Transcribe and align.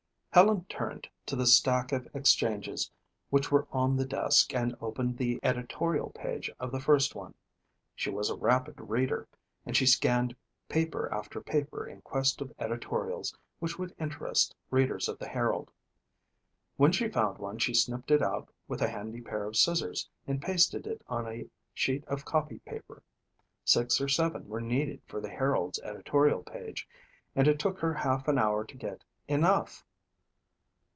Helen 0.33 0.63
turned 0.69 1.09
to 1.25 1.35
the 1.35 1.45
stack 1.45 1.91
of 1.91 2.07
exchanges 2.15 2.89
which 3.31 3.51
were 3.51 3.67
on 3.69 3.97
the 3.97 4.05
desk 4.05 4.55
and 4.55 4.77
opened 4.79 5.17
the 5.17 5.41
editorial 5.43 6.11
page 6.11 6.49
of 6.57 6.71
the 6.71 6.79
first 6.79 7.15
one. 7.15 7.33
She 7.97 8.09
was 8.09 8.29
a 8.29 8.35
rapid 8.37 8.75
reader 8.79 9.27
and 9.65 9.75
she 9.75 9.85
scanned 9.85 10.33
paper 10.69 11.09
after 11.13 11.41
paper 11.41 11.85
in 11.85 11.99
quest 12.03 12.39
of 12.39 12.53
editorials 12.59 13.35
which 13.59 13.77
would 13.77 13.93
interest 13.99 14.55
readers 14.69 15.09
of 15.09 15.19
the 15.19 15.27
Herald. 15.27 15.69
When 16.77 16.93
she 16.93 17.09
found 17.09 17.37
one 17.37 17.57
she 17.59 17.73
snipped 17.73 18.09
it 18.09 18.21
out 18.21 18.47
with 18.69 18.81
a 18.81 18.87
handy 18.87 19.19
pair 19.19 19.43
of 19.43 19.57
scissors 19.57 20.07
and 20.25 20.41
pasted 20.41 20.87
it 20.87 21.01
on 21.09 21.27
a 21.27 21.49
sheet 21.73 22.05
of 22.05 22.23
copy 22.23 22.59
paper. 22.59 23.03
Six 23.65 23.99
or 23.99 24.07
seven 24.07 24.47
were 24.47 24.61
needed 24.61 25.01
for 25.05 25.19
the 25.19 25.27
Herald's 25.29 25.81
editorial 25.81 26.41
page 26.43 26.87
and 27.35 27.49
it 27.49 27.59
took 27.59 27.79
her 27.79 27.93
half 27.95 28.29
an 28.29 28.37
hour 28.37 28.63
to 28.63 28.77
get 28.77 29.03
enough. 29.27 29.83